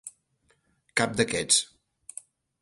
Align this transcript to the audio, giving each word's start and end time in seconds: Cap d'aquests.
Cap 1.01 1.13
d'aquests. 1.19 1.61